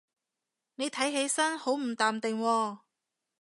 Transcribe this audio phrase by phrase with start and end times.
[0.73, 2.79] 你睇起身好唔淡定喎